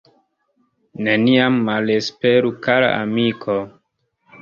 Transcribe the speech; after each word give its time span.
Neniam 1.09 1.61
malesperu 1.69 2.53
kara 2.67 2.91
amiko. 3.07 3.63